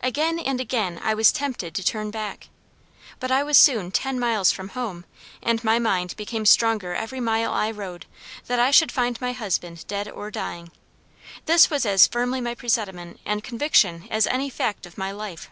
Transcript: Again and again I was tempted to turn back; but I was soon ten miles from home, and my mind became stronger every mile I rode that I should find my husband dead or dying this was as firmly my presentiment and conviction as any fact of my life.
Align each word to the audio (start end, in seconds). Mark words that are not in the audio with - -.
Again 0.00 0.38
and 0.38 0.60
again 0.60 1.00
I 1.02 1.12
was 1.12 1.32
tempted 1.32 1.74
to 1.74 1.82
turn 1.82 2.12
back; 2.12 2.46
but 3.18 3.32
I 3.32 3.42
was 3.42 3.58
soon 3.58 3.90
ten 3.90 4.16
miles 4.16 4.52
from 4.52 4.68
home, 4.78 5.04
and 5.42 5.64
my 5.64 5.80
mind 5.80 6.14
became 6.14 6.46
stronger 6.46 6.94
every 6.94 7.18
mile 7.18 7.52
I 7.52 7.68
rode 7.72 8.06
that 8.46 8.60
I 8.60 8.70
should 8.70 8.92
find 8.92 9.20
my 9.20 9.32
husband 9.32 9.84
dead 9.88 10.08
or 10.08 10.30
dying 10.30 10.70
this 11.46 11.68
was 11.68 11.84
as 11.84 12.06
firmly 12.06 12.40
my 12.40 12.54
presentiment 12.54 13.18
and 13.26 13.42
conviction 13.42 14.06
as 14.08 14.28
any 14.28 14.48
fact 14.50 14.86
of 14.86 14.96
my 14.96 15.10
life. 15.10 15.50